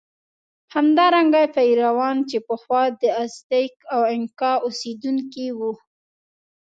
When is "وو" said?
5.59-5.71